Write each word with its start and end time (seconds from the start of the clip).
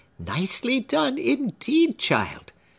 "Nicely 0.17 0.79
done, 0.79 1.19
indeed, 1.19 1.99
child!" 1.99 2.53